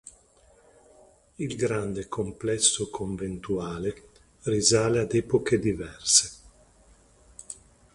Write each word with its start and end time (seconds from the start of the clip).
Il 1.35 1.55
grande 1.55 2.07
complesso 2.07 2.89
conventuale 2.89 4.09
risale 4.45 4.97
ad 5.01 5.13
epoche 5.13 5.59
diverse. 5.59 6.31